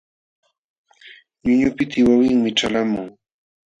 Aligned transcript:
Ñuñupitiy 1.43 2.05
wawinmi 2.07 2.49
ćhalqamun. 2.57 3.07